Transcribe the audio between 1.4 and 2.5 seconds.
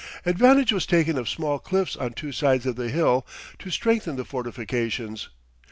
cliffs on two